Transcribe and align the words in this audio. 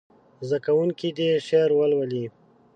زده 0.47 0.59
کوونکي 0.65 1.09
دې 1.17 1.29
شعر 1.47 1.69
ولولي. 1.75 2.25